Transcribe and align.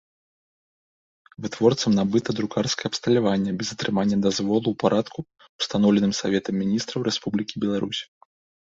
Вытворцам 1.45 1.91
набыта 1.99 2.35
друкарскае 2.39 2.87
абсталяванне 2.91 3.51
без 3.61 3.69
атрымання 3.77 4.17
дазволу 4.27 4.63
ў 4.69 4.75
парадку, 4.87 5.19
устаноўленым 5.63 6.11
Саветам 6.23 6.55
Мiнiстраў 6.65 6.99
Рэспублiкi 7.13 7.55
Беларусь. 7.67 8.01